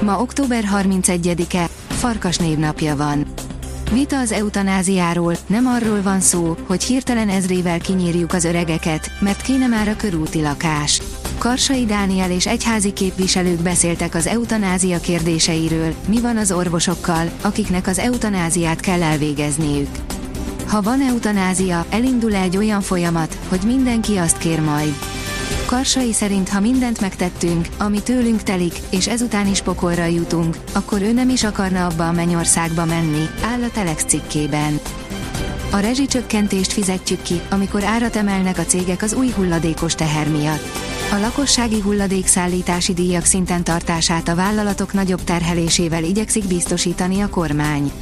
[0.00, 3.26] Ma október 31-e, Farkas névnapja van.
[3.92, 9.66] Vita az eutanáziáról, nem arról van szó, hogy hirtelen ezrével kinyírjuk az öregeket, mert kéne
[9.66, 11.02] már a körúti lakás.
[11.38, 17.98] Karsai Dániel és egyházi képviselők beszéltek az eutanázia kérdéseiről, mi van az orvosokkal, akiknek az
[17.98, 19.88] eutanáziát kell elvégezniük.
[20.68, 24.94] Ha van eutanázia, elindul egy olyan folyamat, hogy mindenki azt kér majd.
[25.66, 31.12] Karsai szerint ha mindent megtettünk, ami tőlünk telik, és ezután is pokolra jutunk, akkor ő
[31.12, 34.80] nem is akarna abba a mennyországba menni, áll a Telex cikkében.
[35.70, 40.64] A rezsicsökkentést fizetjük ki, amikor árat emelnek a cégek az új hulladékos teher miatt.
[41.12, 47.92] A lakossági hulladékszállítási díjak szinten tartását a vállalatok nagyobb terhelésével igyekszik biztosítani a kormány.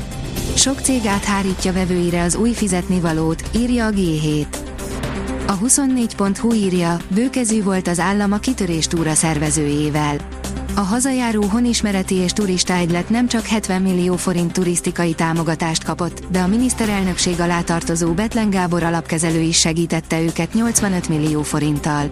[0.54, 4.63] Sok cég áthárítja vevőire az új fizetnivalót, írja a G7.
[5.46, 10.16] A 24.hu írja, bőkezű volt az állam a kitörés túra szervezőjével.
[10.74, 16.40] A hazajáró honismereti és turista egylet nem csak 70 millió forint turisztikai támogatást kapott, de
[16.40, 22.10] a miniszterelnökség alá tartozó Betlen Gábor alapkezelő is segítette őket 85 millió forinttal.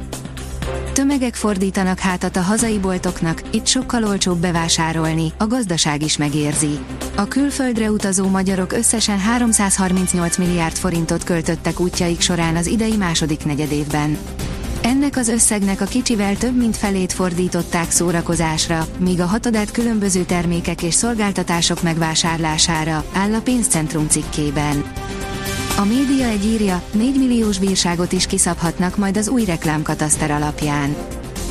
[1.02, 6.78] Tömegek fordítanak hátat a hazai boltoknak, itt sokkal olcsóbb bevásárolni, a gazdaság is megérzi.
[7.16, 14.18] A külföldre utazó magyarok összesen 338 milliárd forintot költöttek útjaik során az idei második negyedévben.
[14.82, 20.82] Ennek az összegnek a kicsivel több mint felét fordították szórakozásra, míg a hatodát különböző termékek
[20.82, 24.84] és szolgáltatások megvásárlására, áll a pénzcentrum cikkében.
[25.82, 30.96] A média egy írja, 4 milliós bírságot is kiszabhatnak majd az új reklámkataszter alapján.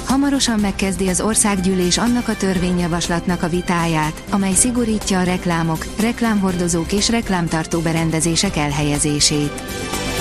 [0.06, 7.10] Hamarosan megkezdi az országgyűlés annak a törvényjavaslatnak a vitáját, amely szigorítja a reklámok, reklámhordozók és
[7.10, 9.62] reklámtartó berendezések elhelyezését.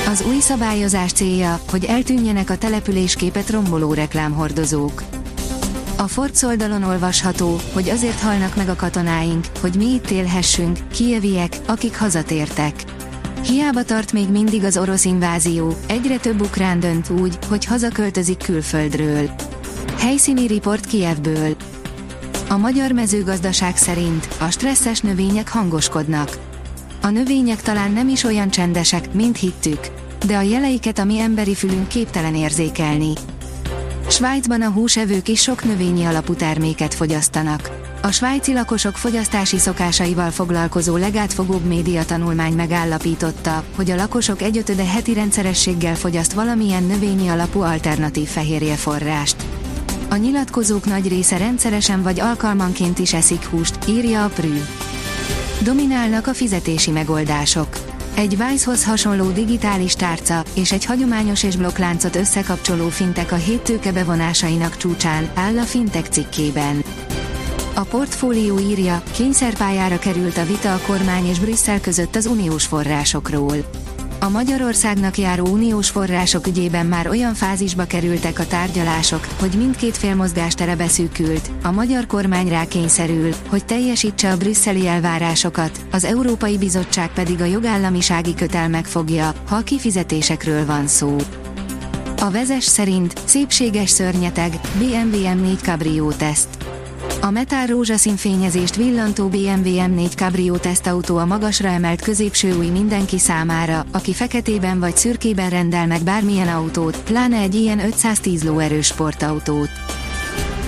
[0.08, 5.02] Az új szabályozás célja, hogy eltűnjenek a településképet romboló reklámhordozók.
[5.96, 11.56] A Ford oldalon olvasható, hogy azért halnak meg a katonáink, hogy mi itt élhessünk, kieviek,
[11.66, 12.72] akik hazatértek.
[13.42, 19.30] Hiába tart még mindig az orosz invázió, egyre több ukrán dönt úgy, hogy hazaköltözik külföldről.
[19.98, 21.56] Helyszíni riport Kievből.
[22.48, 26.38] A magyar mezőgazdaság szerint a stresszes növények hangoskodnak.
[27.02, 29.80] A növények talán nem is olyan csendesek, mint hittük,
[30.26, 33.12] de a jeleiket a mi emberi fülünk képtelen érzékelni.
[34.08, 37.89] Svájcban a húsevők is sok növényi alapú terméket fogyasztanak.
[38.02, 45.12] A svájci lakosok fogyasztási szokásaival foglalkozó legátfogóbb média tanulmány megállapította, hogy a lakosok egyötöde heti
[45.12, 49.36] rendszerességgel fogyaszt valamilyen növényi alapú alternatív fehérjeforrást.
[50.08, 54.60] A nyilatkozók nagy része rendszeresen vagy alkalmanként is eszik húst, írja a Prü.
[55.62, 57.68] Dominálnak a fizetési megoldások.
[58.14, 63.92] Egy Wisehoz hasonló digitális tárca és egy hagyományos és blokkláncot összekapcsoló fintek a hét tőke
[63.92, 66.82] bevonásainak csúcsán, áll a fintek cikkében.
[67.80, 73.54] A portfólió írja, kényszerpályára került a vita a kormány és Brüsszel között az uniós forrásokról.
[74.20, 80.14] A Magyarországnak járó uniós források ügyében már olyan fázisba kerültek a tárgyalások, hogy mindkét fél
[80.14, 87.40] mozgástere beszűkült, a magyar kormány rákényszerül, hogy teljesítse a brüsszeli elvárásokat, az Európai Bizottság pedig
[87.40, 91.16] a jogállamisági kötelmek fogja, ha a kifizetésekről van szó.
[92.18, 96.48] A vezes szerint szépséges szörnyeteg, BMW M4 Cabrio teszt.
[97.22, 103.18] A metál rózsaszín fényezést villantó BMW M4 Cabrio tesztautó a magasra emelt középső új mindenki
[103.18, 109.68] számára, aki feketében vagy szürkében rendel meg bármilyen autót, pláne egy ilyen 510 lóerős sportautót.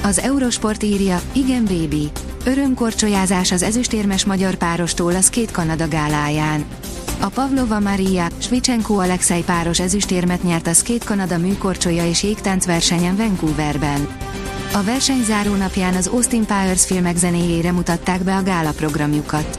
[0.03, 2.11] Az Eurosport írja, igen baby.
[2.45, 6.65] Örömkorcsolyázás az ezüstérmes magyar párostól a két Kanada gáláján.
[7.21, 13.17] A Pavlova Maria, Svicsenko Alexei páros ezüstérmet nyert a két Kanada műkorcsolya és jégtánc versenyen
[13.17, 14.09] Vancouverben.
[14.75, 19.59] A verseny záró napján az Austin Powers filmek zenéjére mutatták be a gála programjukat.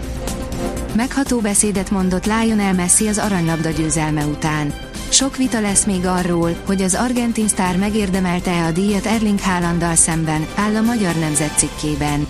[0.95, 4.74] Megható beszédet mondott Lionel Messi az aranylabda győzelme után.
[5.10, 10.48] Sok vita lesz még arról, hogy az argentin sztár megérdemelte-e a díjat Erling Haalanddal szemben,
[10.56, 12.27] áll a Magyar Nemzet cikkében.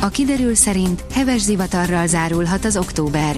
[0.00, 3.36] A kiderül szerint heves zivatarral zárulhat az október.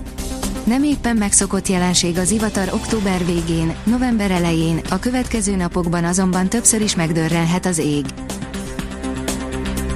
[0.64, 6.80] Nem éppen megszokott jelenség az zivatar október végén, november elején, a következő napokban azonban többször
[6.80, 8.04] is megdörrenhet az ég.